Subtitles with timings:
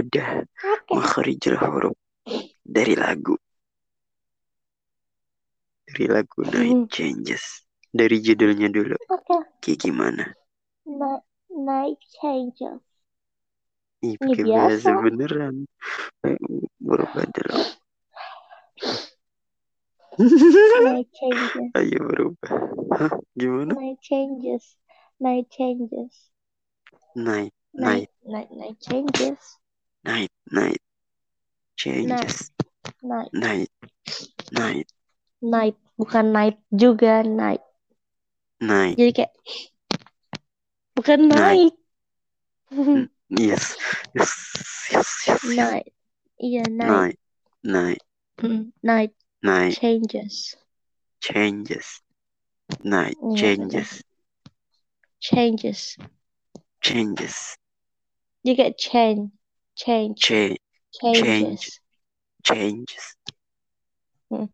[0.00, 0.92] bedah Oke.
[0.96, 1.96] makharijul huruf
[2.64, 3.36] dari lagu.
[5.90, 7.66] Dari lagu Night Changes.
[7.90, 8.94] Dari judulnya dulu.
[9.10, 9.36] Oke.
[9.60, 10.24] Kayak gimana?
[11.50, 12.80] Night, changes.
[14.00, 15.02] Ih, Ini pakai bahasa biasa.
[15.04, 15.56] beneran.
[16.24, 16.38] Eh,
[16.80, 17.54] Berubah dulu.
[20.80, 21.52] Night changes.
[21.78, 22.54] Ayo berubah.
[22.96, 23.12] Hah?
[23.36, 23.76] Gimana?
[23.76, 24.64] Night changes.
[25.20, 26.32] Night changes.
[27.12, 29.38] Night, Night, night, night, night changes.
[30.04, 30.80] Night, night.
[31.76, 32.50] Changes.
[33.02, 33.70] Night, Night,
[34.52, 34.86] night,
[35.42, 35.76] night.
[35.98, 37.60] Bukan night juga, night.
[38.60, 38.98] night.
[38.98, 39.32] Jadi kayak
[40.96, 41.64] bukan Night.
[41.68, 41.74] night.
[43.30, 43.76] Yes,
[44.14, 44.32] yes,
[44.90, 45.56] yes, yes, yes.
[45.56, 45.92] night.
[46.40, 46.88] Iya, night.
[46.88, 47.18] Night,
[47.62, 48.02] night,
[48.42, 49.12] Mm, night
[49.42, 50.56] night changes.
[51.20, 52.02] changes.
[52.84, 54.02] Night Iya, changes.
[55.20, 55.96] Changes.
[56.80, 57.56] Changes.
[58.42, 59.30] You get change.
[59.80, 60.22] Change.
[61.14, 61.30] Change.
[61.32, 61.80] Changes.
[62.44, 63.16] Changes.
[64.30, 64.44] Hmm.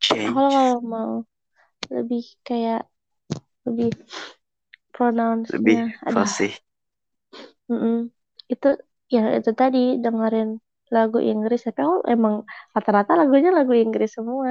[0.00, 0.28] Change.
[0.28, 1.12] Aku kalau mau
[1.96, 2.80] lebih kayak
[3.66, 3.88] lebih
[5.52, 6.52] Lebih pronounce-nya aduh fasih.
[7.70, 7.94] mm-mm.
[8.52, 8.66] itu
[9.14, 10.48] ya itu tadi dengerin
[10.94, 12.34] lagu Inggris tapi aku emang
[12.74, 14.50] rata-rata lagunya lagu Inggris semua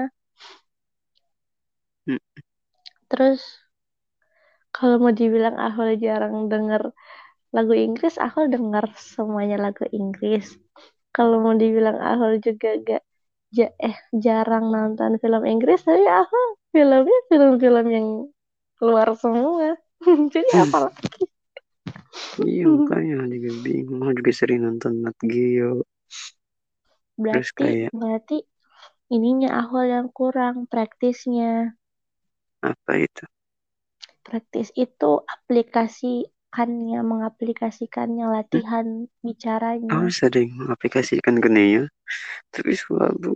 [2.08, 2.18] Hmm.
[3.10, 3.42] terus
[4.76, 6.82] kalau mau dibilang aku jarang denger
[7.56, 10.46] lagu Inggris aku denger semuanya lagu Inggris
[11.16, 13.02] kalau mau dibilang aku juga gak
[13.58, 16.38] ja- eh jarang nonton film Inggris tapi aku
[16.74, 18.08] filmnya film-film yang
[18.88, 19.68] luar semua
[20.36, 21.02] jadi apa lagi
[22.52, 24.00] Iya, makanya juga bingung.
[24.04, 25.70] Aku juga sering nonton Nat Geo.
[27.30, 28.38] Terus berarti kayak berarti
[29.16, 31.50] ininya aku yang kurang praktisnya
[32.70, 33.24] apa itu?
[34.28, 35.12] praktis itu
[36.56, 38.88] aplikasikannya mengaplikasikannya latihan
[39.94, 41.84] Aku bicaranya sering mengaplikasikan ke Neo,
[42.54, 43.34] tapi selalu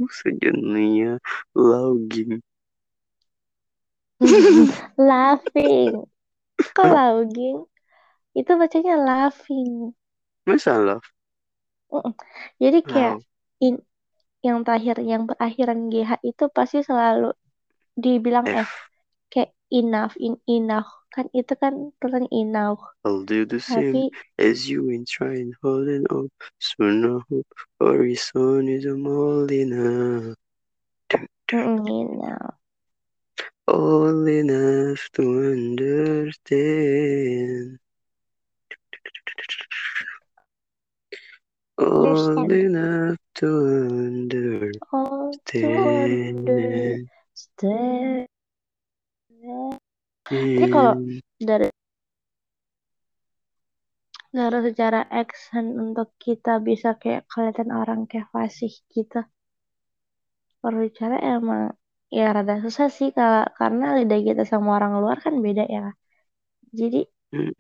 [0.74, 1.14] Neo
[1.70, 2.34] logging.
[5.10, 5.92] laughing
[6.76, 7.58] kok logging
[8.40, 9.72] itu bacanya laughing
[10.46, 11.08] Masa love?
[12.64, 13.24] Jadi kayak Wow.
[13.66, 13.74] in
[14.48, 17.26] yang terakhir yang berakhiran GH itu pasti selalu
[18.04, 18.87] dibilang F F.
[19.34, 24.70] kayak enough in enough kan itu kan tulisannya enough I'll do the same tapi as
[24.70, 26.30] you in trying holding on.
[26.60, 27.48] Soon I hope
[27.80, 30.36] horizon is all enough.
[31.52, 32.54] mm, enough
[33.68, 35.24] All enough to
[35.54, 37.80] understand.
[41.78, 43.48] All understand enough to
[44.92, 48.28] all to understand.
[50.30, 51.20] Understand tapi kalau Hmm.
[51.50, 51.68] dari
[54.38, 59.20] dari secara action untuk kita bisa kayak kelihatan orang kayak fasih gitu
[60.64, 61.62] berbicara emang
[62.18, 65.82] ya rada susah sih kalau karena lidah kita sama orang luar kan beda ya
[66.80, 66.98] jadi
[67.32, 67.52] Hmm.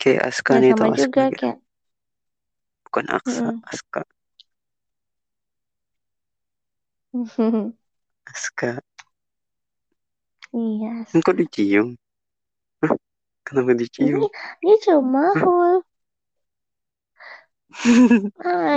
[0.00, 1.40] Kayak Aska ya nih sama Aska juga gak?
[1.40, 1.58] kayak
[2.88, 3.62] Bukan Aksa, mm-mm.
[3.70, 4.00] Aska.
[8.32, 8.80] Aska.
[10.52, 11.96] Iya Kok dicium?
[12.82, 12.94] Hah?
[13.46, 14.22] Kenapa ini dicium?
[14.62, 15.72] dia cuma hul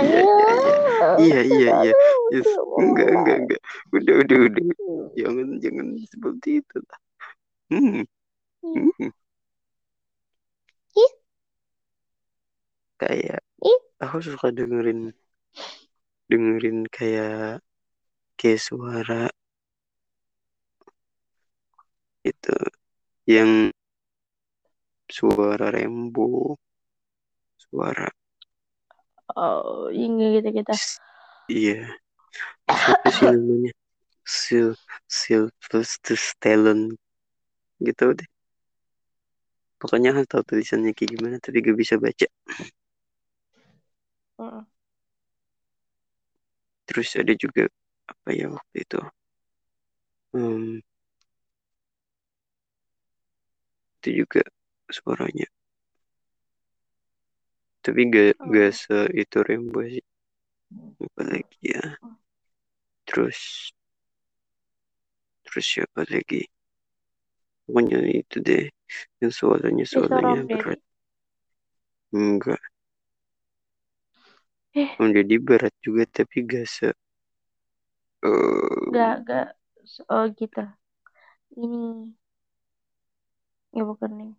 [0.04, 0.64] iya, iya.
[1.22, 1.92] Iya, iya, iya.
[2.34, 2.50] Yes.
[2.80, 3.60] Enggak, enggak, enggak.
[3.96, 4.64] Udah, udah, udah.
[5.18, 6.98] Jangan, jangan seperti itu lah.
[7.70, 8.02] Hmm.
[8.62, 9.10] Hmm.
[10.96, 11.10] Ih,
[13.00, 13.40] Kayak
[14.04, 15.00] aku suka dengerin
[16.30, 17.60] dengerin kayak
[18.38, 19.14] kayak suara
[22.24, 22.54] itu
[23.28, 23.70] yang
[25.14, 26.26] suara rembo,
[27.56, 28.10] suara
[29.36, 30.72] Oh, ini gitu gitu.
[31.48, 32.00] iya.
[32.80, 33.70] Siapa sih namanya?
[34.40, 34.68] Sil
[35.20, 36.84] Sylvester Stallone
[37.86, 38.28] gitu deh.
[39.80, 42.26] Pokoknya aku tahu tulisannya kayak gimana tapi gak bisa baca.
[44.38, 44.64] Heeh.
[46.88, 47.62] terus ada juga
[48.12, 48.98] apa ya waktu itu?
[50.32, 50.80] Hmm,
[54.00, 54.40] itu juga
[54.96, 55.46] suaranya.
[57.84, 58.80] Tapi gak gak Oh.
[58.80, 60.04] se itu rembo sih.
[61.04, 61.82] Apa lagi ya.
[63.06, 63.74] Terus
[65.44, 66.40] terus siapa lagi?
[67.64, 68.64] Pokoknya itu deh.
[69.20, 70.78] Yang suaranya suaranya berat.
[72.12, 72.60] Enggak.
[74.74, 76.88] Eh, Deddy berat juga tapi gak se
[78.22, 79.46] eh, gak gak.
[80.12, 80.58] Oh gitu.
[81.60, 81.78] Ini
[83.76, 84.30] ya bukan nih.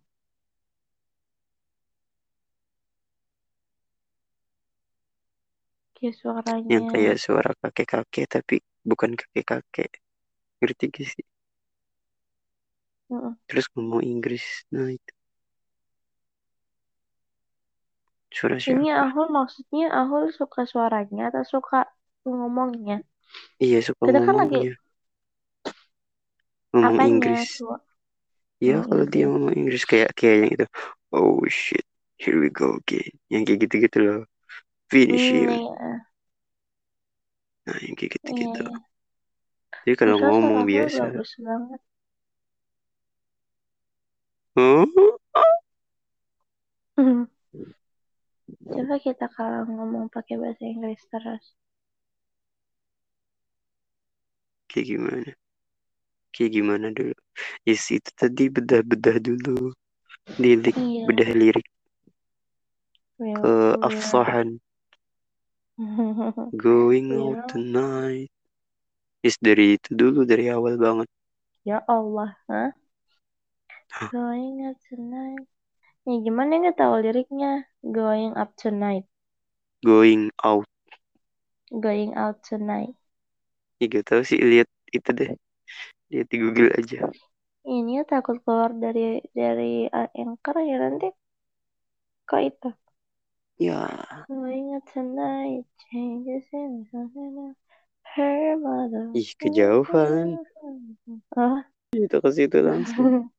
[5.96, 6.72] Kayak suaranya.
[6.72, 8.54] Yang kayak suara kakek-kakek tapi
[8.90, 9.90] bukan kakek-kakek.
[10.60, 11.24] Ngerti gak sih?
[13.10, 13.36] Mm-mm.
[13.48, 14.44] Terus ngomong Inggris.
[14.74, 15.12] Nah itu.
[18.32, 18.82] Suara siapa?
[18.82, 21.78] Ini Ahul maksudnya Ahul suka suaranya atau suka
[22.26, 22.94] ngomongnya?
[23.64, 24.72] Iya suka Kita kan lagi ngomongnya.
[26.72, 27.08] Ngomong apanya?
[27.10, 27.44] Inggris.
[27.56, 27.76] Coba.
[28.66, 30.66] Ya Ngomong kalau dia ngomong Inggris kayak kayak yang itu.
[31.14, 31.84] Oh shit,
[32.22, 33.10] here we go again.
[33.32, 34.18] Yang kayak gitu-gitu loh.
[34.92, 35.52] Finish Hmm, him.
[35.56, 36.12] iya,
[37.66, 38.62] Nah yang kayak iya, gitu-gitu.
[38.62, 38.92] iya.
[39.84, 41.02] Jadi kalau Terus ngomong biasa.
[41.02, 41.80] bagus banget.
[44.56, 45.18] Oh,
[48.72, 51.44] Coba kita kalau ngomong pakai bahasa Inggris terus.
[54.70, 55.30] kayak gimana?
[56.34, 57.14] Kayak gimana dulu?
[57.68, 59.50] Yes itu tadi bedah-bedah dulu.
[60.42, 61.06] Lirik, Iya.
[61.06, 61.66] bedah lirik
[63.18, 63.88] Will, ke will.
[63.88, 64.48] Afsahan.
[66.56, 67.28] Going Will.
[67.28, 68.30] out tonight.
[69.24, 71.08] Yes dari itu dulu dari awal banget.
[71.64, 72.36] Ya Allah?
[72.48, 72.70] Hah?
[74.12, 75.46] Going up tonight.
[76.06, 77.48] Ya gimana nggak tahu liriknya?
[77.96, 79.04] Going up tonight.
[79.84, 80.66] Going out.
[81.82, 82.94] Going out tonight.
[83.80, 85.30] Ya gak tahu sih lihat itu deh.
[86.12, 87.08] Lihat di Google aja.
[87.64, 91.08] Ini ya takut keluar dari dari uh, anchor ya nanti
[92.28, 92.68] kok itu.
[93.56, 93.88] Ya,
[94.28, 95.64] Going out tonight.
[95.88, 96.84] Changes in.
[98.12, 99.08] Her mother.
[99.16, 100.36] ih kejauhan.
[101.32, 101.64] Oh.
[101.96, 103.32] Itu ke situ langsung.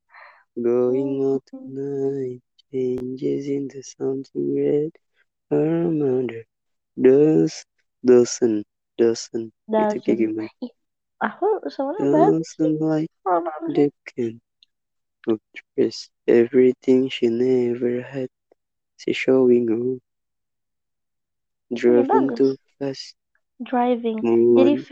[0.58, 2.42] Going out tonight.
[2.74, 4.98] Changes into something red.
[5.54, 6.50] Her mother.
[6.98, 7.70] Does,
[8.02, 8.66] doesn't,
[8.98, 9.54] doesn't.
[9.70, 10.50] Itu kayak gimana?
[11.24, 12.68] Aku sebenarnya bagus sih.
[12.68, 13.72] Doesn't like Orangnya.
[13.72, 14.34] the can
[15.32, 16.12] of dress.
[16.28, 18.28] Everything she never had.
[19.00, 20.04] She showing off.
[21.72, 22.38] Driven bagus.
[22.38, 23.16] too fast.
[23.64, 24.20] Driving.
[24.20, 24.84] Jadi Moon.
[24.84, 24.90] V.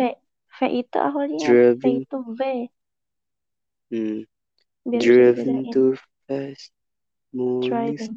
[0.51, 1.98] V itu awalnya V Driving.
[2.07, 2.42] itu V.
[3.92, 4.19] Hmm.
[4.88, 5.74] Biar bisa Driven dibedain.
[5.75, 5.92] too
[6.25, 6.72] fast.
[7.36, 8.13] Moon is Driving.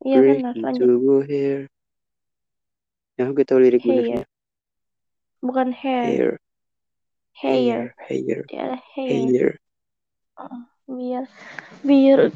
[0.00, 0.80] Iya benar, breaking lanjut.
[0.80, 1.58] to go hair.
[3.20, 3.92] Ya, aku tahu lirik Hair.
[4.00, 4.22] benernya.
[5.40, 6.36] Bukan hair.
[7.32, 7.96] Hair.
[7.96, 7.96] Hair.
[7.96, 8.44] Hair.
[8.52, 8.76] Hair.
[8.94, 9.50] Hair.
[10.36, 11.24] Oh, biar
[11.84, 12.32] biar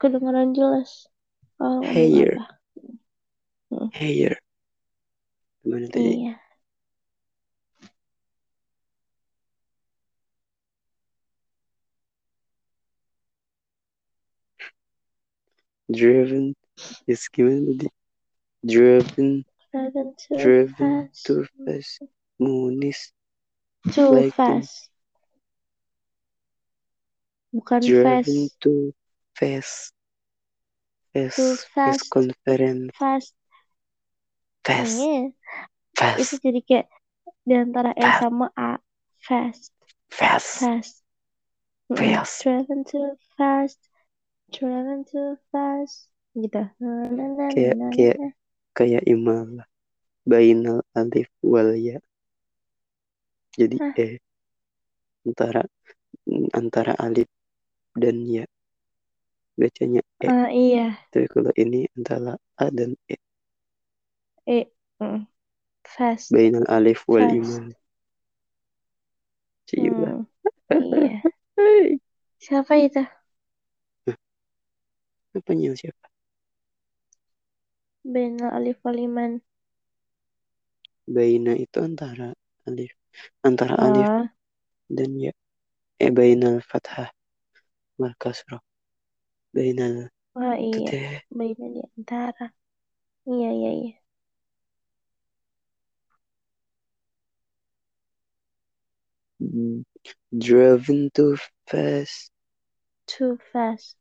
[0.00, 1.06] kedengaran jelas.
[1.60, 2.40] Oh, Hair.
[3.68, 3.92] Hmm.
[3.92, 4.40] Hair.
[5.64, 6.08] Gimana tadi?
[6.24, 6.34] Iya.
[15.92, 16.56] Driven.
[17.04, 17.88] Yes, gimana tadi?
[18.64, 19.44] Driven.
[19.72, 21.26] Driving too Driven fast.
[21.26, 22.00] too fast.
[22.38, 23.12] Moon is
[23.92, 24.90] Too like fast.
[27.54, 28.60] Bukan driven fast.
[28.60, 28.92] too
[29.34, 29.92] fast.
[31.14, 31.36] Fast.
[31.36, 32.10] Too Fast fast.
[32.12, 32.92] conference.
[32.94, 33.32] Fast.
[34.62, 34.98] Fast.
[34.98, 35.34] Itu
[35.96, 36.44] Fast.
[36.44, 36.86] jadi kayak
[37.48, 38.20] di antara E Fast.
[38.20, 38.76] sama A.
[39.24, 39.72] Fast.
[40.12, 40.60] Fast.
[40.60, 40.94] Fast.
[41.88, 42.34] Fast.
[42.44, 43.80] Driving too fast.
[44.52, 46.12] Driving too fast.
[46.36, 46.62] Gitu.
[47.56, 48.18] Kayak kayak
[48.76, 49.64] kayak imalah.
[50.28, 51.96] Bainal alif wal ya.
[53.58, 54.12] Jadi eh
[55.26, 55.62] antara
[56.60, 57.28] antara alif
[58.02, 58.44] dan ya.
[59.60, 60.28] Bacanya e.
[60.28, 61.08] Ah, iya.
[61.12, 62.32] Tapi kalau ini antara
[62.64, 63.16] a dan e.
[64.46, 64.66] E.
[65.00, 65.26] Mm.
[65.84, 66.34] Fast.
[66.34, 67.34] Bainal alif wal Fast.
[67.38, 67.66] iman.
[69.76, 70.24] Hmm.
[70.94, 71.22] Iya.
[72.44, 73.00] Siapa itu?
[75.36, 76.06] Apa nyel siapa?
[78.12, 79.32] Benal Alif Waliman.
[81.14, 82.28] Baina itu antara
[82.68, 82.92] alif
[83.48, 84.28] antara alif Oh,
[84.96, 85.32] dan ya.
[86.04, 87.10] Eh bainal fathah
[88.00, 88.62] wal kasrah.
[89.54, 89.96] Bainal
[90.34, 90.90] wah iya.
[91.38, 92.44] Beda di antara.
[93.30, 93.92] Iya, iya, iya.
[99.42, 99.82] Mm,
[100.38, 102.30] Driven too fast.
[103.06, 103.96] Too fast.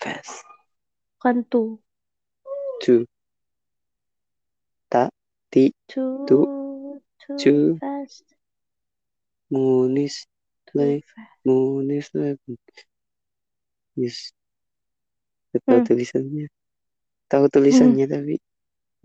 [0.00, 0.44] Fast.
[1.18, 1.78] Bukan too.
[2.80, 3.06] Too.
[4.90, 5.08] Ta.
[5.50, 5.72] Ti.
[6.26, 6.57] Too, Too.
[7.28, 7.80] Too Too.
[7.80, 8.24] fast.
[9.50, 10.26] Moon is
[10.74, 11.04] like.
[11.44, 12.40] Moon is like.
[13.96, 14.32] Yes.
[15.52, 15.86] Gak tahu Hmm.
[15.88, 16.46] tulisannya.
[17.30, 18.34] Tahu tulisannya tapi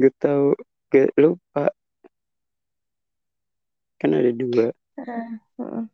[0.02, 0.48] gak tahu.
[0.94, 1.66] Gak lupa.
[4.00, 4.68] Kan ada dua.
[4.98, 5.90] Ah, mm,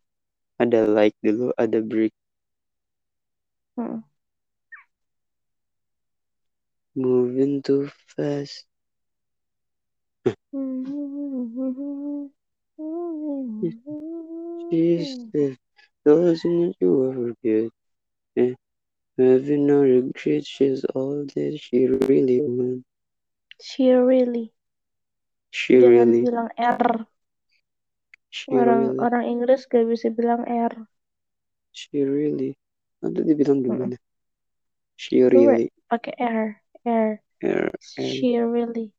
[0.64, 2.14] Ada like dulu, ada break.
[3.78, 4.04] mm.
[6.96, 8.66] Moving too fast.
[14.70, 15.58] She's the
[16.06, 17.72] doesn't you ever forget.
[18.38, 18.54] Eh,
[19.18, 22.86] having no regrets, she's all that she really wants.
[23.60, 24.54] She really.
[25.52, 26.22] She Jangan really.
[26.24, 26.88] bilang R.
[28.30, 29.00] She Orang really.
[29.02, 30.74] orang Inggris gak bisa bilang R.
[31.74, 32.54] She really.
[33.02, 33.98] Nanti dibilang gimana?
[34.96, 35.74] She really.
[35.90, 36.62] pakai R.
[36.86, 37.10] R.
[37.44, 37.68] Er.
[37.82, 38.94] She really.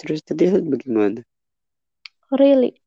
[0.00, 1.20] Terus tadi bagaimana?
[2.32, 2.82] Really.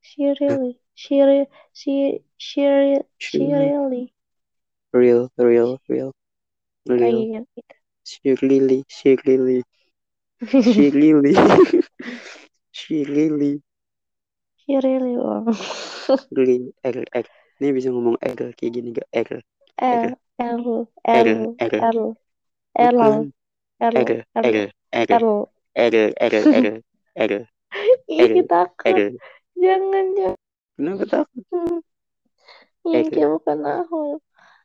[0.00, 0.80] She really.
[0.94, 4.14] She re, she she re, She really.
[4.92, 6.12] Real, real, real.
[7.02, 7.26] Oh Real.
[7.26, 7.74] iya gitu.
[8.04, 8.84] She really.
[8.88, 9.64] She really.
[10.58, 11.34] She really.
[12.72, 13.62] She really.
[14.56, 15.52] She really.
[16.36, 16.72] Really.
[16.84, 17.26] R, R.
[17.60, 19.08] Ini bisa ngomong R kayak gini gak?
[19.14, 19.30] R.
[19.78, 20.04] L
[20.38, 21.28] L R,
[21.58, 21.96] L R.
[22.78, 23.32] L L Bukan.
[23.80, 24.10] L R,
[24.42, 25.10] L R, R.
[25.10, 25.24] L.
[25.74, 26.66] R, R, R.
[27.14, 27.32] R.
[28.10, 28.90] Ih takut.
[28.90, 28.98] R.
[29.54, 30.40] Jangan jangan.
[30.74, 31.44] Kenapa takut?
[32.90, 33.10] Ih R.
[33.12, 34.18] dia bukan aku.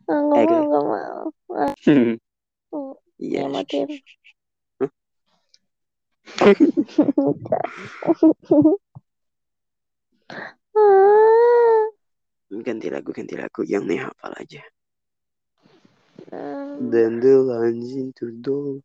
[0.05, 0.51] Nggak mau R.
[0.65, 1.21] nggak mau.
[1.53, 1.73] Ah,
[3.15, 3.47] Iya.
[3.47, 3.87] Ya, matiin.
[4.83, 4.91] Hah?
[10.75, 11.83] Ah,
[12.51, 14.59] ganti lagu, ganti lagu yang nih hafal aja.
[16.35, 18.83] um, Dan the lines into door.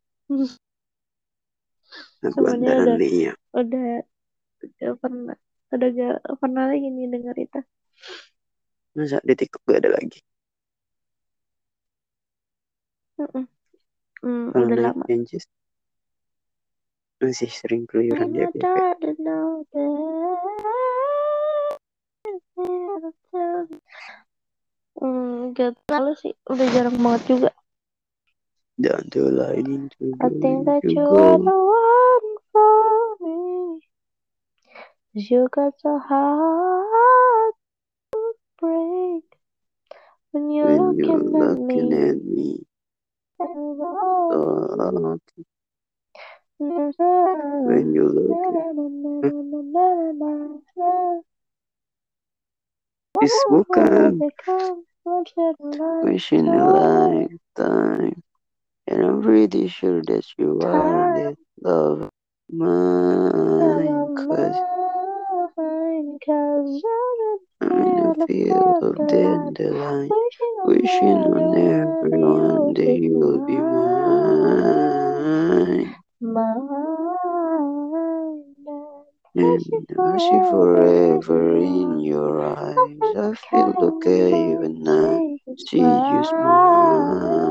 [2.22, 3.32] Sebenarnya andalan udah- ya.
[3.60, 3.84] udah
[4.64, 5.36] udah pernah
[5.74, 7.58] udah gak pernah lagi nih denger itu.
[8.96, 10.18] Masa di TikTok gak ada lagi?
[13.20, 13.44] Mm-mm.
[14.22, 15.04] Hmm, Kalau udah lama.
[15.08, 15.44] benches
[17.20, 18.76] masih sering keluyuran di FYP.
[25.00, 27.48] Hmm, gak tahu sih, udah jarang banget juga.
[28.82, 33.80] The line into I think that you you are the one for me.
[35.12, 37.54] you got so hard
[38.12, 39.24] to break
[40.32, 41.92] when you're When you're looking at looking me.
[41.92, 42.66] at me.
[44.32, 45.18] Oh,
[47.66, 48.38] when you look
[53.20, 54.24] It's bukan
[56.02, 58.22] wishing a lifetime.
[58.90, 62.10] And I'm pretty sure that you are the love of
[62.50, 64.08] mine.
[64.16, 64.56] Cause
[67.60, 70.10] I'm in a field of dandelion.
[70.64, 74.74] Wishing on everyone that you'll be mine.
[79.36, 83.16] And I see forever in your eyes.
[83.16, 85.22] I feel okay when I
[85.56, 87.49] see you smile.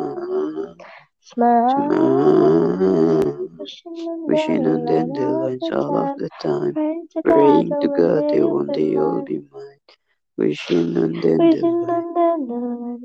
[1.30, 1.90] Smile.
[4.28, 6.74] Wishing on dandelions all of the time.
[7.24, 9.80] Praying to God that one day you'll be mine.
[10.38, 13.04] Wishing on dandelions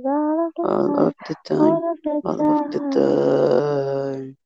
[0.63, 1.81] all of the time.
[2.25, 4.37] All of the time.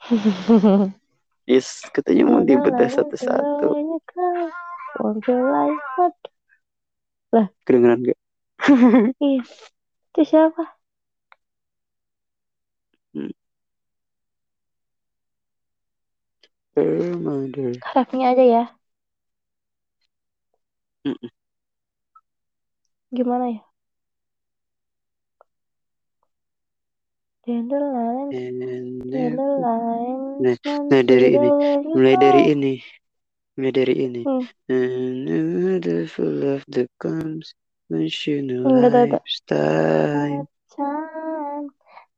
[1.44, 3.76] Yes, katanya mau dibedah satu-satu.
[7.64, 8.18] Kedengeran gak?
[9.20, 9.44] Iya.
[10.08, 10.62] Itu siapa?
[16.76, 17.72] Her mother.
[17.94, 18.62] Refnya aja ya.
[23.14, 23.60] Gimana ya?
[27.46, 30.56] Dandelion, And dandelion, Nah,
[30.90, 31.48] nah dari ini,
[31.94, 32.80] mulai dari ini,
[33.54, 34.22] mulai dari ini.
[34.24, 34.48] Hmm.
[34.66, 37.52] Another full of the comes
[37.92, 39.22] when she know Enggak, enggak, enggak.
[39.22, 40.48] life's time.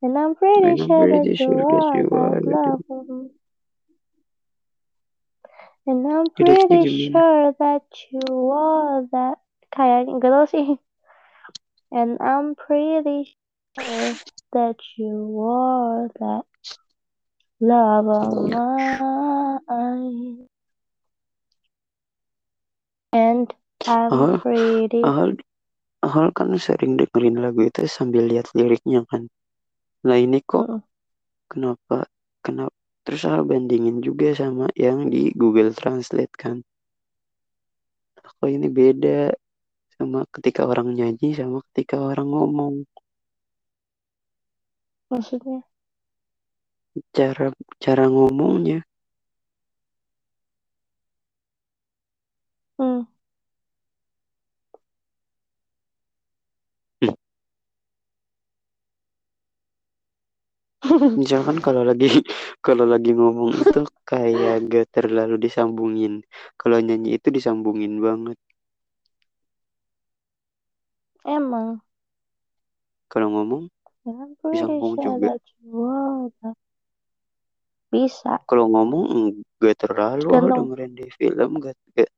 [0.03, 2.79] And I'm pretty And I'm sure pretty that you sure that are you are the.
[5.87, 6.83] And I'm pretty
[7.15, 9.39] sure that you are that.
[9.79, 10.69] Enggak tahu sih.
[11.95, 13.39] And I'm pretty
[13.79, 14.19] sure
[14.53, 16.45] that you are that
[17.63, 20.47] love of mine.
[23.13, 23.47] And
[23.87, 25.31] I'm Oh, pretty Ahal,
[26.05, 29.31] Ahal kan sering dengerin lagu itu sambil lihat liriknya kan.
[30.05, 30.83] Nah ini kok
[31.49, 32.11] kenapa,
[32.45, 32.76] kenapa?
[33.07, 36.57] Terus Ahal bandingin juga sama yang di Google Translate kan.
[38.39, 39.19] Kok ini beda
[39.97, 42.75] sama ketika orang nyanyi sama ketika orang ngomong.
[45.11, 45.63] maksudnya.
[47.17, 47.47] Cara
[47.83, 48.79] cara ngomongnya.
[52.79, 53.16] Hmm.
[61.21, 62.07] Misalkan kalau lagi
[62.67, 63.79] kalau lagi ngomong itu
[64.11, 66.13] kayak gak terlalu disambungin.
[66.61, 68.37] Kalau nyanyi itu disambungin banget.
[71.35, 71.81] Emang.
[73.13, 73.63] Kalau ngomong
[74.51, 75.33] Disambung sure juga.
[77.93, 78.33] Bisa.
[78.49, 80.57] Kalau ngomong enggak terlalu Tergantung.
[80.57, 82.11] dengerin di film enggak enggak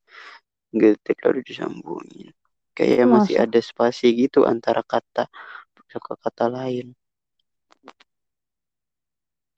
[0.72, 2.28] enggak terlalu disambungin.
[2.76, 3.42] Kayak masih Masa?
[3.44, 5.24] ada spasi gitu antara kata
[5.90, 6.86] ke kata lain.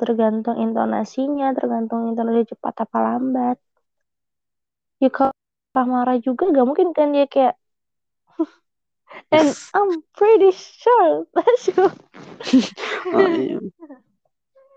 [0.01, 3.57] Tergantung intonasinya, tergantung intonasi cepat apa lambat.
[5.01, 5.37] Ya kalau
[5.85, 7.55] marah juga gak mungkin kan dia kayak
[9.37, 11.85] and I'm pretty sure that's you.
[13.17, 13.61] oh, iya.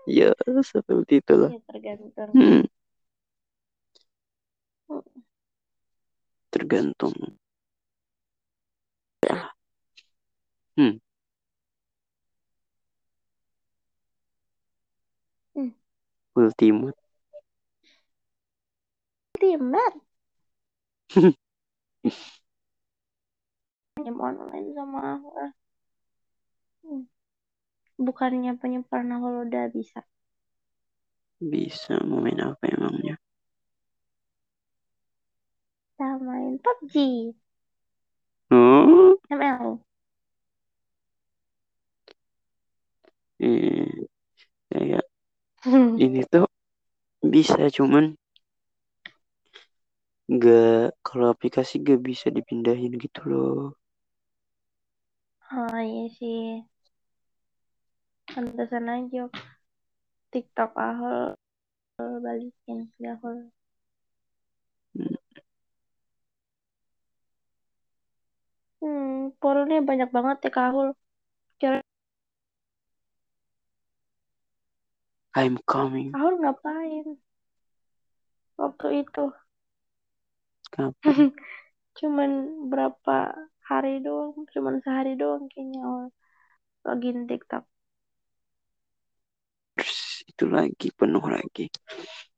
[0.04, 1.50] ya seperti itulah.
[1.52, 2.30] Ya, tergantung.
[2.36, 2.62] Hmm.
[6.52, 7.16] Tergantung.
[9.24, 9.56] Ya.
[10.76, 11.00] Hmm.
[11.00, 11.03] Hmm.
[16.36, 16.94] Ultimate.
[19.40, 20.00] Ultimate.
[24.04, 25.28] Game online sama aku.
[26.82, 27.02] Hmm.
[28.06, 28.52] Bukannya
[29.16, 30.00] aku udah bisa.
[31.50, 33.14] Bisa mau main apa emangnya?
[35.96, 36.94] Kita main PUBG.
[38.50, 39.80] Oh, ML.
[43.38, 43.86] eh,
[44.70, 45.04] kayak
[46.04, 46.46] ini tuh
[47.32, 48.04] bisa cuman
[50.34, 53.60] nggak kalau aplikasi gak bisa dipindahin gitu loh.
[55.56, 56.40] Oh iya sih.
[58.32, 59.22] Pantesan aja
[60.32, 61.18] TikTok ahol
[62.24, 63.38] balikin ke ahol.
[64.94, 65.14] Hmm.
[68.80, 69.06] Hmm,
[69.40, 70.88] polnya banyak banget ya kahul.
[75.36, 76.16] I'm coming.
[76.16, 77.06] kahul ngapain?
[78.60, 79.22] Waktu itu
[80.70, 80.94] Kapan?
[81.98, 82.30] cuman
[82.72, 83.16] berapa
[83.70, 86.06] hari doang, cuman sehari doang kayaknya awal
[86.86, 87.64] login TikTok.
[89.76, 89.98] Terus
[90.30, 91.64] itu lagi penuh lagi.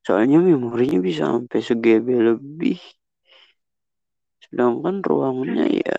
[0.07, 2.79] Soalnya memorinya bisa sampai segb lebih.
[4.45, 5.97] Sedangkan ruangannya ya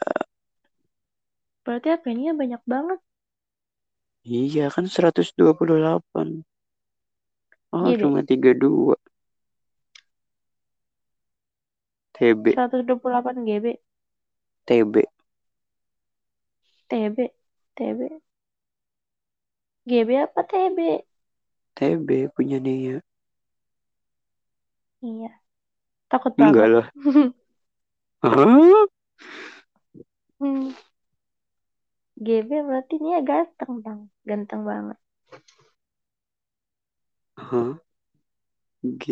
[1.66, 3.00] Berarti HP-nya banyak banget.
[4.40, 6.28] iya kan 128.
[7.72, 8.02] Oh, GB.
[8.02, 8.96] cuma 32.
[12.14, 13.66] TB, 128 GB.
[14.68, 15.04] TB.
[16.90, 17.18] TB.
[17.76, 18.00] TB.
[19.90, 20.78] GB apa TB?
[21.76, 22.96] TB punya dia.
[25.08, 25.28] Iya.
[26.12, 26.72] Takut Enggak banget.
[26.74, 26.86] lah.
[28.24, 28.88] Hah?
[30.40, 30.70] Hmm.
[32.26, 34.00] GB berarti dia ganteng bang,
[34.30, 34.98] ganteng banget.
[37.38, 37.78] Hah?
[39.02, 39.04] G,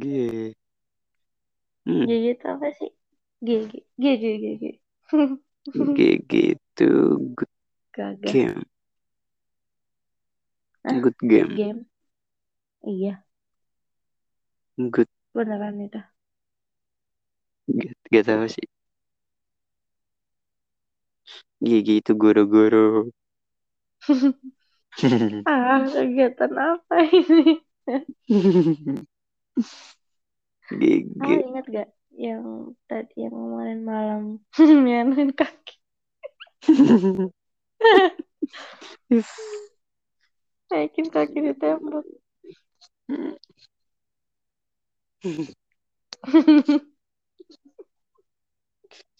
[0.00, 0.54] G.
[1.86, 2.90] Hmm, GG itu apa sih?
[3.46, 4.62] GG, GG, GG.
[5.94, 5.96] G
[6.30, 6.90] gitu.
[7.36, 7.50] Good
[7.96, 8.40] Gagah.
[8.44, 8.62] game.
[10.84, 11.02] Hah?
[11.02, 11.54] Good game.
[11.56, 11.86] Game.
[12.86, 13.24] Iya,
[14.78, 15.08] Good.
[15.34, 15.98] beneran itu.
[17.80, 18.66] Gak, gak tahu sih.
[21.66, 22.84] Gigi itu goro-goro.
[25.48, 27.60] Ah, kegiatan apa ini?
[30.68, 31.24] GG.
[31.24, 31.88] Ah, ingat gak
[32.24, 32.44] yang
[32.88, 34.22] tadi yang kemarin malam
[34.86, 35.74] nyanain kaki,
[40.70, 42.06] naikin kaki di tembok.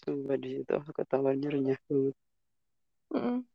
[0.01, 2.15] Sumpah di situ aku ketawanya renyah banget.
[3.13, 3.50] Mm.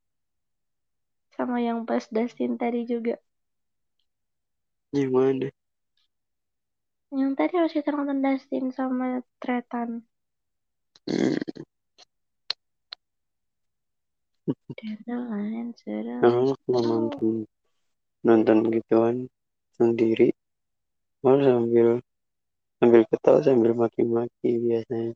[1.36, 3.14] Sama yang pas Dustin tadi juga.
[4.92, 5.46] Yang mana?
[7.20, 9.06] Yang tadi harus kita nonton Dustin sama
[9.42, 9.90] Tretan.
[11.08, 11.62] Hmm.
[16.26, 17.34] Aku kalau nonton
[18.26, 19.16] nonton gituan
[19.78, 20.28] sendiri,
[21.22, 21.88] malah sambil
[22.78, 25.12] sambil ketawa sambil maki-maki biasanya.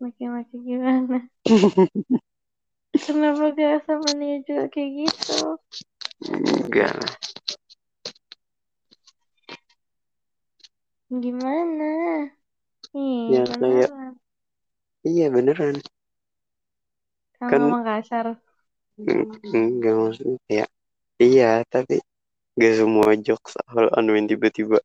[0.00, 1.16] Maki-maki gimana?
[2.94, 4.10] Kenapa gak sama
[4.46, 5.38] juga kayak gitu?
[6.30, 7.14] Enggak lah.
[11.10, 11.90] Gimana?
[12.94, 14.14] Ih, Ya, kayak-.
[15.04, 15.82] Iya beneran.
[17.38, 18.26] Kamu kan- ngomong kasar.
[18.94, 20.68] Eng- Enggak maksudnya kayak
[21.18, 21.98] iya tapi
[22.54, 24.78] gak semua jokes awal anuin tiba-tiba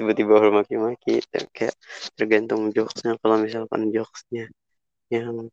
[0.00, 1.20] tiba-tiba awal maki-maki
[1.52, 1.76] kayak
[2.16, 4.48] tergantung jokesnya kalau misalkan jokesnya
[5.12, 5.52] yang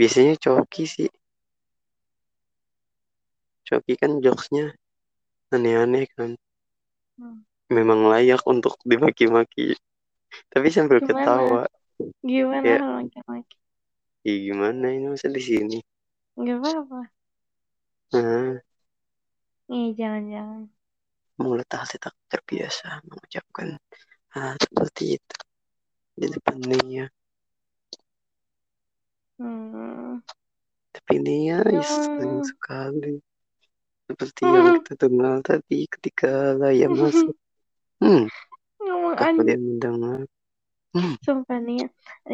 [0.00, 1.08] biasanya coki sih
[3.68, 4.66] coki kan jokesnya
[5.54, 6.30] aneh-aneh kan
[7.18, 7.40] Hmm.
[7.76, 9.74] memang layak untuk dimaki-maki
[10.52, 11.42] tapi sambil Gimana?
[11.42, 11.66] ketawa
[12.28, 12.80] Gimana Ya.
[12.96, 13.56] maki-maki?
[14.30, 15.76] Ih, gimana ini masa di sini
[16.46, 17.00] Gak apa-apa.
[18.12, 18.60] nah
[19.76, 20.62] Ih, jangan-jangan.
[21.42, 23.68] mulut Ali tak terbiasa mengucapkan
[24.34, 25.36] hal seperti itu
[26.20, 27.04] di depan Nia.
[29.40, 30.20] Hmm.
[30.94, 31.80] Tapi Nia Ya.
[31.94, 33.12] senang sekali.
[34.08, 37.36] Seperti yang kita dengar tadi ketika Laya masuk.
[38.02, 38.24] Hmm,
[38.84, 39.48] Ngomong apa anjing.
[39.48, 40.20] dia mendengar?
[40.94, 41.80] Hmm, Sumpah nih,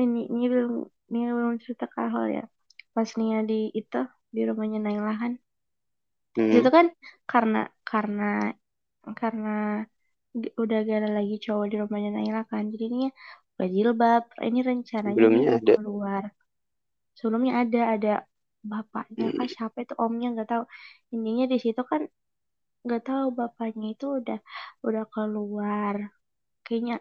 [0.03, 0.73] ini ini belum
[1.13, 2.43] Nia belum cerita ke Ahol ya.
[2.95, 3.99] Pas Nia di itu
[4.35, 5.33] di rumahnya Naila kan.
[6.37, 6.87] Hmm, situ kan
[7.31, 8.23] karena karena
[9.19, 9.49] karena
[10.63, 12.65] udah gak ada lagi cowok di rumahnya Naila kan.
[12.73, 13.09] Jadi Nia
[13.51, 14.23] buka jilbab.
[14.47, 15.75] Ini rencananya mau ada.
[15.75, 16.25] keluar.
[17.17, 18.11] Sebelumnya ada ada
[18.71, 19.25] bapaknya.
[19.37, 19.95] Kah siapa itu?
[20.05, 20.63] Omnya nggak tahu.
[21.15, 22.03] Intinya di situ kan
[22.85, 24.39] nggak tahu bapaknya itu udah
[24.87, 25.97] udah keluar.
[26.65, 26.95] Kayaknya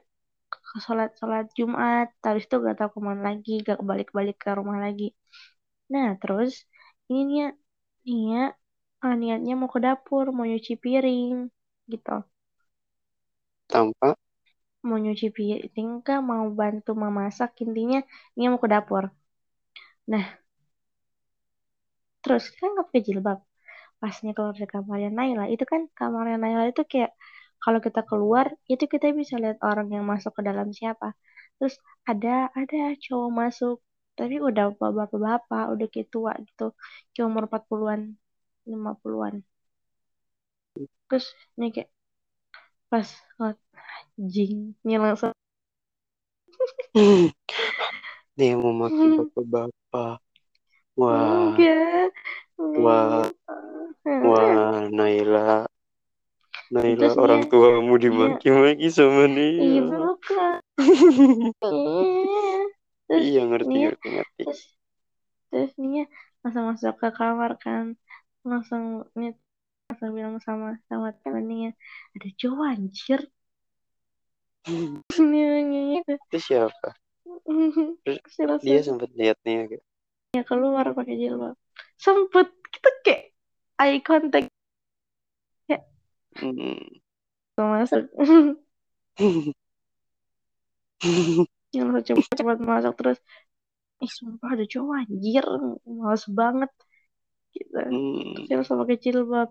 [0.51, 2.07] ke sholat sholat Jumat.
[2.25, 5.05] Habis itu gak tahu ke mana lagi gak balik balik ke rumah lagi.
[5.93, 6.51] Nah terus
[7.09, 7.45] ini Nia
[8.07, 8.41] Nia
[9.03, 11.33] ah, niatnya mau ke dapur mau nyuci piring
[11.91, 12.11] gitu.
[13.71, 14.09] Tanpa?
[14.87, 16.19] Mau nyuci piring kah?
[16.29, 17.49] Mau bantu memasak?
[17.63, 17.97] Intinya
[18.35, 19.03] Nia mau ke dapur
[20.07, 20.25] nah
[22.21, 23.39] terus kan nggak pakai jilbab.
[24.01, 25.43] Pas Nia keluar dari kamarnya Naila.
[25.53, 27.11] Itu kan kamarnya Naila itu kayak
[27.63, 31.07] kalau kita keluar itu kita bisa lihat orang yang masuk ke dalam siapa.
[31.57, 31.75] Terus
[32.11, 33.75] ada ada cowok masuk.
[34.19, 36.63] Tapi udah bapak-bapak udah kayak tua gitu.
[37.13, 38.01] Kayak umur 40-an
[38.71, 39.35] 50-an
[41.07, 41.25] terus
[41.57, 41.89] ini kayak
[42.89, 43.09] pas
[44.19, 45.31] anjing ini langsung
[48.35, 50.19] dia mau maki bapak-bapak.
[50.95, 52.11] Wah, enggak
[52.79, 53.27] wah,
[54.23, 55.67] wah, Naila.
[56.71, 59.83] Naila Terus orang dia- tuamu dia- dimaki-maki sama iya dia.
[59.85, 61.51] bukan Iya.
[63.05, 64.41] terus Iya ngerti Nia ngerti ngerti.
[64.43, 64.61] terus
[65.53, 66.05] terus Nia
[66.41, 67.93] langsung masuk ke kamar kan
[68.41, 69.37] langsung Nia
[69.87, 71.77] langsung bilang sama sama temennya
[72.17, 73.21] ada cowok anjir
[75.21, 75.61] Nia
[76.01, 76.97] gitu Itu siapa?
[78.35, 78.79] Terus dia
[79.17, 79.81] lihat nih agak.
[80.35, 81.55] Nia keluar pakai jilbab
[81.95, 83.23] sempet kita kayak
[83.79, 84.51] eye contact
[86.35, 86.75] Hmm.
[87.55, 88.11] masuk
[91.71, 93.19] yang langsung cepet-cepet masuk terus
[94.03, 95.45] ih sumpah ada cowok anjir
[95.87, 96.71] males banget
[97.55, 98.35] gitu Hmm.
[98.51, 99.49] terus langsung pakai jilbab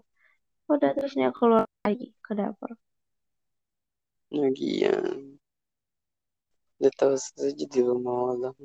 [0.68, 2.76] udah terus Nia keluar lagi ke dapur
[4.34, 5.06] Lagian.
[5.24, 5.33] Dia
[6.92, 8.56] tahu saja di rumah orang.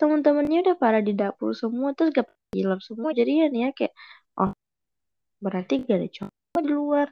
[0.00, 3.92] teman-temannya udah pada di dapur semua terus gak jilbab semua jadi ya Nia kayak
[4.40, 4.56] oh
[5.44, 7.08] berarti gak ada cowok di luar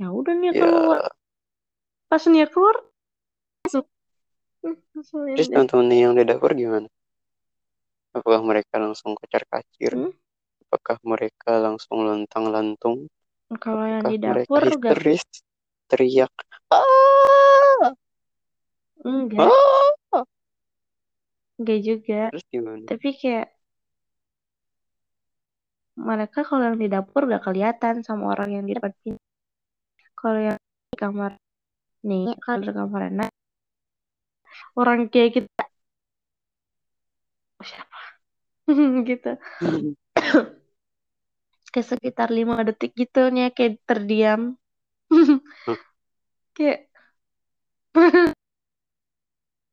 [0.00, 0.64] ya udah Nia Ya.
[0.64, 1.12] keluar
[2.08, 2.80] pas Nia keluar
[3.68, 3.84] masuk
[4.60, 4.76] Hmm,
[5.40, 5.56] Terus deh.
[5.56, 6.84] teman-teman yang di dapur gimana?
[8.12, 9.96] Apakah mereka langsung kocar kacir?
[9.96, 10.12] Hmm?
[10.68, 13.08] Apakah mereka langsung lontang-lantung?
[13.58, 14.94] Kalau yang di mereka dapur gak?
[15.90, 16.32] Teriak.
[16.70, 17.90] Ah!
[19.02, 19.50] enggak
[20.14, 20.22] Ah!
[21.58, 22.84] enggak juga Terus gimana?
[22.86, 23.48] tapi kayak
[25.98, 29.20] mereka kalau yang di dapur gak kelihatan sama orang yang di depan pintu
[30.14, 30.58] kalau yang
[30.92, 31.32] di kamar
[32.06, 33.30] nih kalau di kamar enak
[34.78, 35.64] orang kayak kita
[37.60, 37.98] oh, siapa
[39.08, 39.30] gitu
[41.72, 44.40] kayak sekitar lima detik gitu nih kayak terdiam
[46.56, 46.90] kayak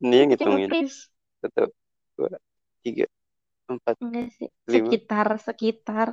[0.04, 0.72] Ini yang kayak ngitungin.
[1.42, 1.64] Satu,
[2.18, 2.34] dua,
[2.86, 3.06] tiga,
[3.72, 4.94] empat, enggak sih Lima.
[4.94, 6.08] sekitar sekitar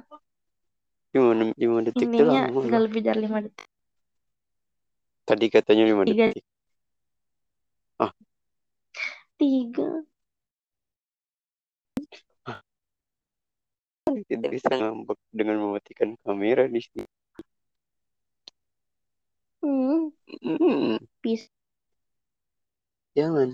[1.14, 3.66] lima, lima detik itu intinya lama lebih dari lima detik
[5.28, 6.32] Tadi katanya lima Tiga.
[6.32, 6.44] detik.
[9.38, 9.88] tiga
[14.30, 17.04] Tidak bisa ngambek dengan mematikan kamera di sini.
[19.62, 20.10] hmm,
[20.42, 21.50] Hmm, bis
[23.16, 23.48] jangan.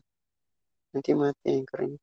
[0.92, 1.98] Nanti mati anchornya.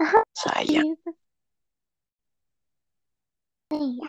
[0.42, 0.96] Sayang.
[1.00, 1.10] gitu
[3.70, 4.08] iya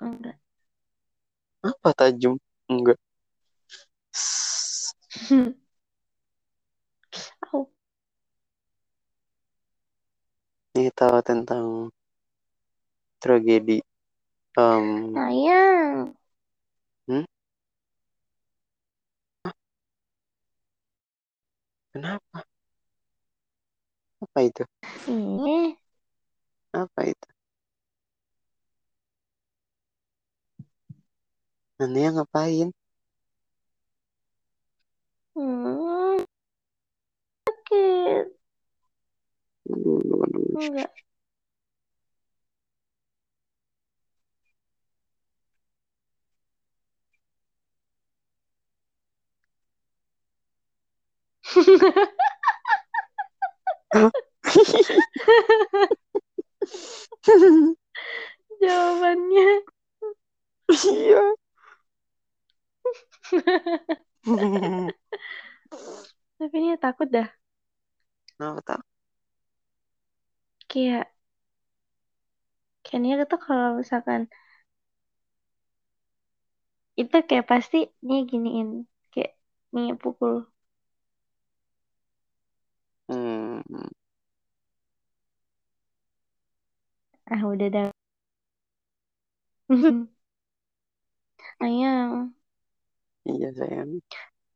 [0.00, 0.36] enggak
[1.60, 2.40] Apa tajam?
[2.72, 2.96] Enggak.
[7.52, 7.68] Au.
[10.76, 11.92] Ini tahu tentang
[13.20, 13.84] tragedi
[14.56, 16.16] um, sayang
[21.92, 22.40] kenapa?
[24.24, 24.62] Apa itu?
[25.12, 25.76] ini
[26.72, 27.19] Apa itu?
[31.80, 32.68] Nanti ngapain?
[35.34, 36.22] Hmm,
[37.46, 38.28] sakit.
[40.60, 40.92] Enggak.
[58.60, 59.48] Jawabannya.
[60.70, 61.34] Iya.
[66.38, 67.28] Tapi ini takut dah.
[68.36, 68.80] Kenapa tak?
[70.68, 71.10] Kayak
[72.84, 74.20] kayaknya tuh kalau misalkan
[77.00, 78.68] itu kayak pasti nih giniin
[79.12, 79.30] kayak
[79.74, 80.34] nih pukul
[83.08, 83.60] Hmm.
[87.34, 87.88] ah udah dah
[91.64, 92.34] ayang
[93.40, 93.92] Iya sayang.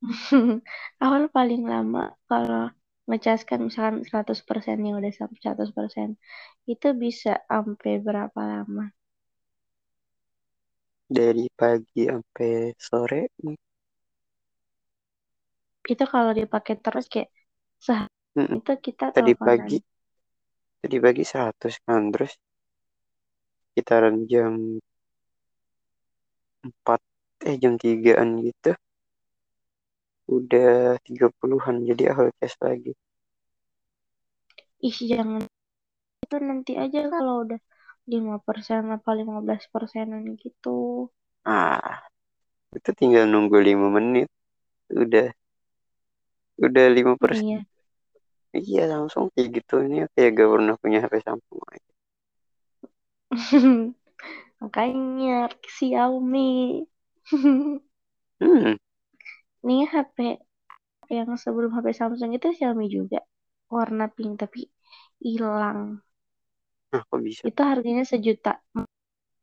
[1.05, 2.65] awal paling lama kalau
[3.09, 6.09] ngecaskan misalkan 100% nih udah sampai 100%
[6.73, 8.85] itu bisa sampai berapa lama
[11.17, 12.53] Dari pagi sampai
[12.87, 13.21] sore.
[15.93, 17.29] itu kalau dipakai terus kayak
[17.87, 18.59] sehari Mm-mm.
[18.59, 19.77] itu kita Tadi teleponan pagi.
[20.81, 22.03] Tadi pagi 100 kan.
[22.15, 22.33] Terus
[23.71, 24.55] sekitaran jam
[26.67, 27.01] 4
[27.49, 28.71] eh jam 3an gitu.
[30.37, 30.73] Udah
[31.05, 32.93] 30-an jadi awal cash lagi.
[34.89, 35.43] ih jangan
[36.25, 37.61] itu nanti aja kalau udah
[38.13, 40.69] 5% apa 15 persenan gitu
[41.55, 41.81] Ah,
[42.77, 44.29] itu tinggal nunggu 5 menit.
[45.03, 45.27] Udah.
[46.65, 47.47] Udah 5 persen.
[47.47, 47.59] iya
[48.61, 49.75] Iya langsung kayak gitu.
[49.87, 51.91] Ini kayak gak pernah punya HP Samsung aja.
[54.63, 55.33] makanya
[55.75, 56.41] Xiaomi
[58.41, 58.75] Hmm.
[59.67, 60.17] nih HP
[61.17, 63.19] yang sebelum HP Samsung itu Xiaomi juga
[63.75, 64.61] warna pink tapi
[65.25, 65.81] hilang
[66.93, 67.47] Nah, kok bisa?
[67.49, 68.51] itu harganya sejuta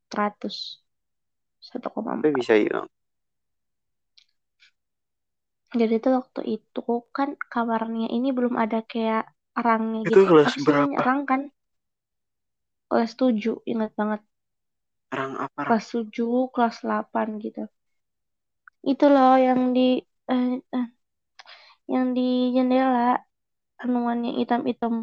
[0.10, 0.58] seratus
[1.68, 2.88] satu koma Kok bisa hilang?
[5.80, 6.80] jadi tuh waktu itu
[7.16, 9.22] kan kamarnya ini belum ada kayak
[9.66, 11.02] rangnya Itu gitu kelas sih namanya berapa?
[11.08, 11.42] rang kan
[12.90, 14.22] kelas 7 ingat banget
[15.18, 15.62] Rang apa?
[15.68, 15.80] Rang?
[15.80, 17.62] kelas 7 kelas 8 gitu
[18.92, 19.82] itu loh yang di
[20.32, 20.46] eh,
[20.76, 20.86] eh,
[21.94, 22.22] yang di
[22.56, 23.02] jendela
[23.84, 24.94] anuan yang hitam-hitam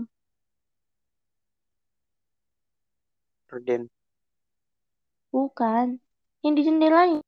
[3.53, 3.89] Reden.
[5.35, 5.87] bukan
[6.45, 7.21] yang di jendelanya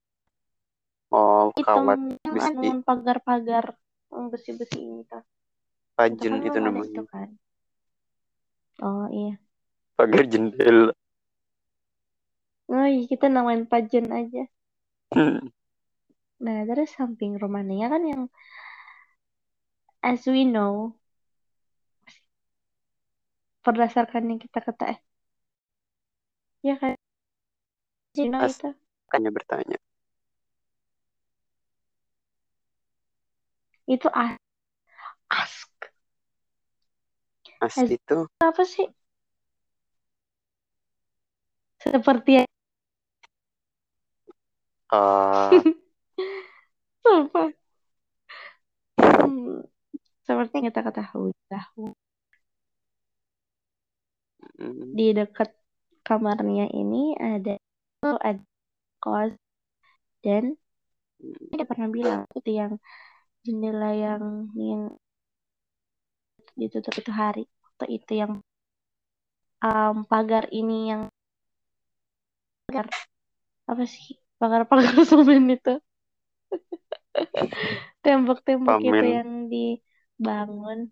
[1.12, 2.48] Oh, hitam kawat yang besi.
[2.48, 3.64] anuan pagar-pagar
[4.32, 5.22] besi-besi ini tuh
[6.12, 6.88] itu Pajen kan itu belum ada namanya.
[6.88, 7.28] itu kan
[8.82, 9.38] oh iya
[9.96, 10.92] Pagar jendela.
[12.72, 14.40] Oh iya kita namain pajen aja.
[15.14, 15.50] Hmm.
[16.44, 18.22] nah terus samping rumahnya kan yang
[20.02, 20.96] as we know
[23.64, 24.98] berdasarkan yang kita kata eh
[26.62, 26.94] ya kan
[28.14, 28.68] you know As- itu.
[29.10, 29.76] Tanya bertanya.
[33.90, 34.38] itu as
[35.30, 35.70] ask.
[37.64, 38.86] As As- itu apa sih?
[41.82, 42.30] Seperti
[44.92, 45.50] uh,
[47.10, 47.42] apa
[49.00, 49.64] hmm,
[50.26, 51.94] seperti yang kita ketahui tahu
[54.92, 55.50] di dekat
[56.04, 57.56] kamarnya ini ada
[58.20, 58.42] ada
[59.00, 59.32] kos
[60.20, 60.56] dan
[61.52, 62.72] dia pernah bilang itu yang
[63.44, 64.82] jendela yang yang
[66.60, 68.32] ditutup itu hari waktu itu yang
[69.64, 71.02] um, pagar ini yang
[72.68, 72.92] pagar
[73.64, 75.76] apa sih pagar-pagar semen itu.
[78.00, 80.88] Tembok-tembok itu yang dibangun.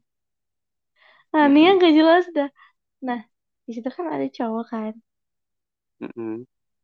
[1.32, 2.50] Nah ini yang gak jelas dah.
[3.00, 3.24] Nah
[3.64, 4.92] di situ kan ada cowok kan?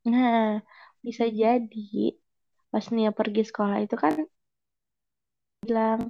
[0.08, 0.64] Nah
[1.04, 2.16] bisa jadi
[2.72, 4.14] pas Nia pergi sekolah itu kan
[5.62, 6.08] bilang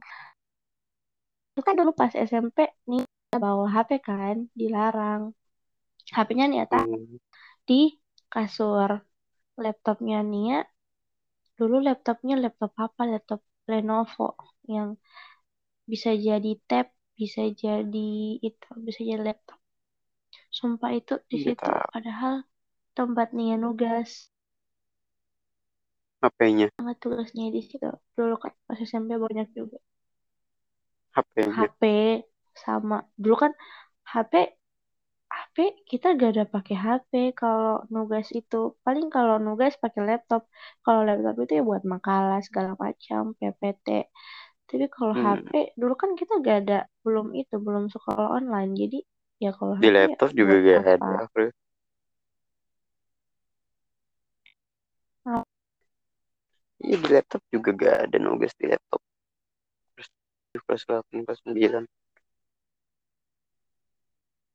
[1.54, 5.34] itu kan dulu pas SMP nih bawa HP kan dilarang.
[6.14, 7.18] HP-nya Nia mm,
[7.68, 7.94] di
[8.32, 8.90] kasur
[9.56, 10.66] laptopnya Nia.
[11.58, 13.02] Dulu laptopnya laptop apa?
[13.06, 13.40] Laptop
[13.70, 14.36] Lenovo
[14.68, 14.98] yang
[15.84, 18.10] bisa jadi tab bisa jadi
[18.42, 19.58] itu bisa jadi laptop.
[20.50, 22.34] Sumpah itu di Nggak situ padahal
[22.94, 24.10] tempat Nia nugas.
[26.24, 27.84] HP-nya, banget tugasnya di situ.
[28.16, 29.76] Dulu kan pas SMP banyak juga.
[31.14, 31.52] HP-nya.
[31.54, 31.82] HP
[32.54, 33.52] sama dulu kan
[34.08, 34.32] HP
[35.54, 40.50] HP kita gak ada pakai HP kalau nugas itu paling kalau nugas pakai laptop
[40.82, 44.10] kalau laptop itu ya buat makalah segala macam PPT
[44.66, 45.46] tapi kalau Hmm.
[45.46, 48.98] HP dulu kan kita gak ada belum itu belum sekolah online jadi
[49.38, 51.46] ya kalau Di HP ya laptop juga buat gak apa ada, bro.
[56.82, 59.00] Iya di laptop juga gak ada nugas di laptop.
[59.94, 60.08] Terus
[60.66, 61.86] kelas 8, kelas 9.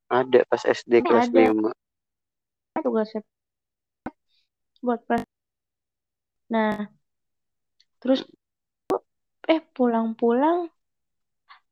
[0.09, 1.71] Ada pas SD Ini kelas ada 5.
[2.79, 3.21] tugasnya
[4.79, 5.27] buat pres
[6.47, 6.87] nah
[7.99, 8.23] terus
[9.45, 10.71] eh pulang-pulang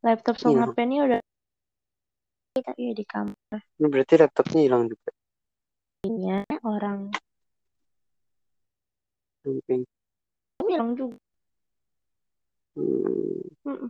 [0.04, 0.44] laptop Iya.
[0.44, 1.20] sama HP ini udah
[2.54, 5.10] kita ya di kamarnya Ini berarti laptopnya hilang juga.
[6.62, 7.00] orang
[9.42, 9.82] Samping.
[10.68, 11.18] hilang juga
[12.78, 13.90] Hmm.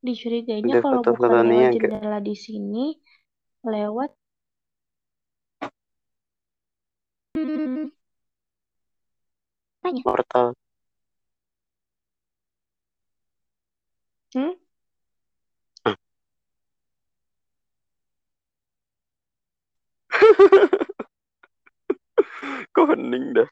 [0.00, 1.72] Dicurigainya kalau buka foto-foto lewat Nia gak?
[1.76, 2.96] jendela di sini
[3.70, 4.10] lewat
[7.38, 7.88] Hmm.
[9.82, 10.02] Tanya.
[10.02, 10.54] Portal.
[14.34, 14.52] Hmm?
[15.84, 15.96] Ah.
[22.74, 23.48] Kok hening dah?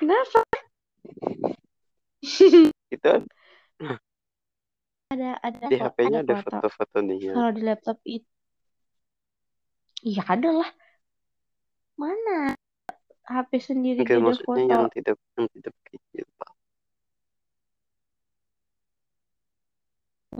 [0.00, 0.40] Kenapa?
[2.94, 3.12] Itu
[5.06, 6.66] ada, ada di HP-nya ada foto.
[6.66, 7.30] foto-foto Nia.
[7.30, 8.26] Kalau di laptop itu
[10.08, 10.68] Iya ada lah.
[12.00, 12.56] Mana?
[13.32, 14.72] HP sendiri gak ada maksudnya foto.
[14.72, 16.54] yang tidak yang tidak pakai jilbab.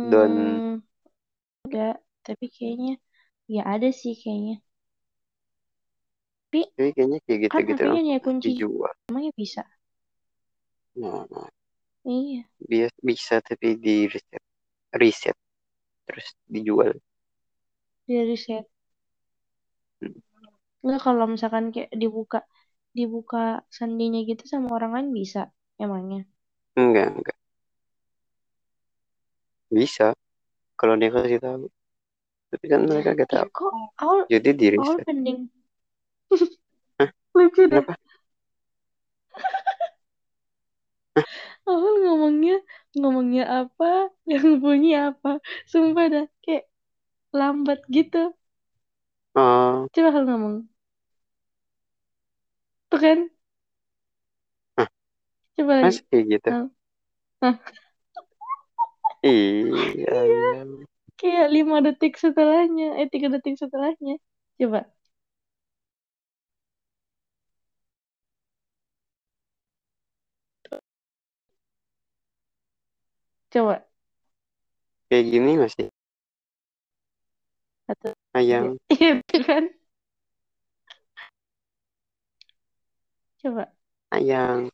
[0.00, 0.83] Dan Hmm,
[1.64, 1.94] enggak,
[2.26, 2.92] tapi kayaknya
[3.55, 4.55] ya ada sih kayaknya.
[6.50, 8.94] Tapi tapi kayaknya kayak kan gitu-gitu HP-nya langsung nih kunci dijual.
[9.09, 9.62] emangnya bisa.
[10.96, 11.48] Nah, nah.
[12.05, 14.42] Iya, Bias, bisa tapi di reset,
[15.02, 15.37] reset
[16.07, 16.92] terus dijual.
[18.07, 18.66] dia riset.
[20.87, 22.38] Enggak kalau misalkan kayak dibuka
[22.99, 23.38] dibuka
[23.79, 25.40] sandinya gitu sama orang lain bisa
[25.85, 26.20] emangnya.
[26.81, 27.37] Enggak, enggak.
[29.77, 30.07] Bisa
[30.81, 31.64] kalau dia kasih tahu.
[32.53, 33.49] Tapi kan mereka gak Ih, tahu.
[33.57, 33.72] kok
[34.03, 35.07] awal Jadi di awal reset.
[35.07, 35.40] pending.
[37.35, 37.64] Lucu.
[37.68, 37.96] Kenapa?
[41.68, 42.55] Awal ngomongnya
[42.99, 43.85] ngomongnya apa,
[44.33, 45.29] yang bunyi apa.
[45.70, 46.64] Sumpah dah kayak
[47.38, 48.18] lambat gitu.
[49.37, 50.57] Oh, Coba kalau ngomong.
[52.90, 53.18] Tuh kan?
[54.79, 54.88] Hah?
[55.57, 55.96] Coba lagi.
[55.96, 56.51] masa kayak gitu?
[59.27, 60.77] Iya, Iya, iya.
[61.18, 64.12] kayak lima detik setelahnya, eh tiga detik setelahnya.
[64.59, 64.79] Coba.
[73.51, 73.87] Coba.
[75.11, 75.87] Kayak gini masih
[77.87, 78.38] Satu, tiga.
[78.38, 78.79] ayang.
[78.94, 79.64] Iya kan?
[83.46, 83.70] Coba.
[84.11, 84.66] Ayang.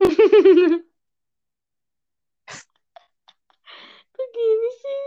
[4.14, 5.06] Kok gini sih?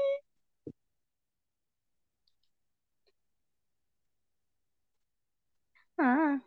[5.97, 6.39] Ah.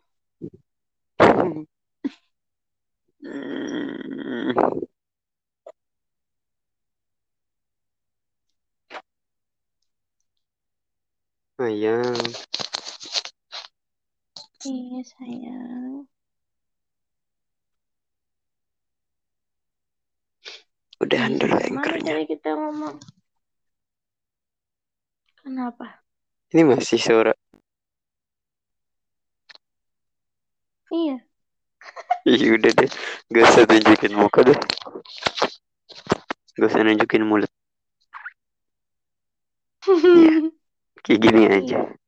[11.63, 12.21] Ayang.
[14.67, 16.07] Iya sayang.
[21.03, 22.11] Udahan dulu mana anchornya.
[22.15, 22.95] tadi kita ngomong?
[25.43, 25.99] Kenapa?
[26.55, 27.33] Ini masih suara.
[30.93, 31.17] Iya.
[32.23, 32.89] Ih, udah deh.
[33.35, 34.55] Gak usah tunjukin muka deh.
[36.55, 37.51] Gak usah nunjukin mulut.
[39.89, 40.47] Iya,
[41.03, 41.79] kayak gini aja.
[41.83, 41.99] Iya.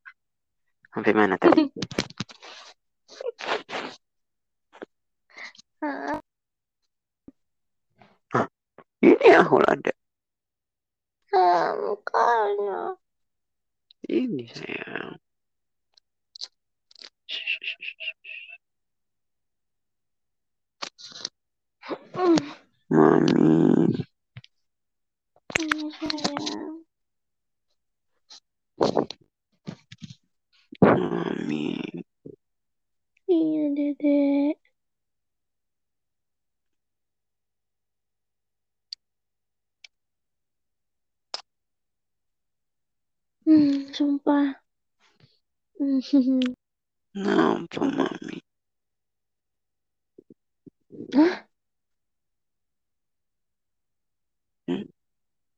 [0.95, 1.67] Sampai mana tadi?
[5.82, 6.22] Ah,
[9.03, 9.91] Ini ahul ada.
[11.34, 12.97] ah, mukanya.
[14.09, 15.18] Ini sayang.
[22.13, 22.36] Hmm,
[22.89, 23.55] Mami.
[25.61, 26.76] iya sayang.
[30.82, 31.63] Mami.
[33.36, 34.57] Iya dedek.
[43.45, 44.45] Hmm, sumpah.
[46.01, 46.55] Hmm.
[47.13, 48.37] Kenapa mami?
[51.13, 51.45] Hah?
[54.67, 54.85] Hmm?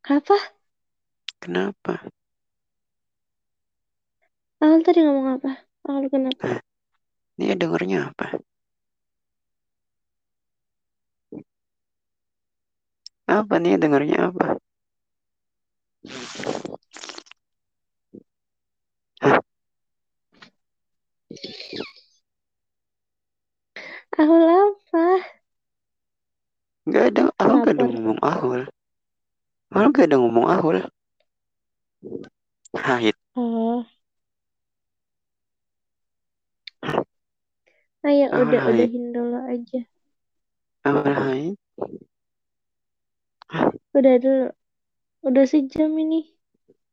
[0.10, 0.38] Apa?
[1.42, 1.94] Kenapa?
[4.64, 5.50] Awal tadi ngomong apa?
[5.88, 6.46] Awal kenapa?
[7.40, 8.26] Dia dengarnya apa?
[13.38, 14.46] Apa nih dengarnya apa?
[24.20, 25.04] Awal apa?
[26.88, 28.62] Gak ada, Ahul gak ada ngomong Ahul.
[29.76, 30.78] Ahul gak ada ngomong Ahul.
[32.76, 33.16] Hait.
[33.36, 33.86] Oh.
[38.08, 38.72] Ayo Awal udah hai.
[38.74, 39.80] udahin dulu aja.
[40.88, 41.58] Ahul hait.
[43.98, 44.46] Udah dulu.
[45.28, 46.20] Udah sejam ini.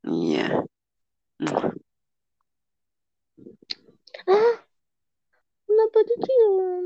[0.04, 0.64] Iya.
[4.26, 4.32] Ah,
[5.66, 6.84] kenapa dicium?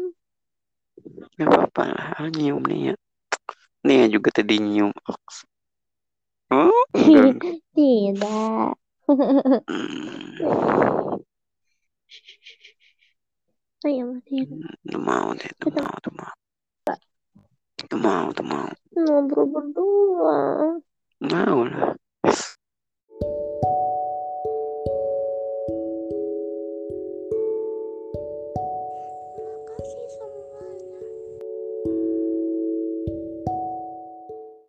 [1.38, 2.94] Gak apa-apa lah, nyium nih ya.
[3.86, 4.90] Nih juga tadi nyium.
[6.50, 7.38] Oh, enggak.
[7.76, 8.74] Tidak.
[9.68, 10.34] Hmm,
[13.86, 14.66] Ayo matiin.
[14.90, 16.34] tuh mau deh, tuh mau, tuh mau.
[17.88, 18.66] Tuh mau, tuh mau.
[18.98, 20.38] ngobrol berdua.
[21.22, 21.94] Mau lah.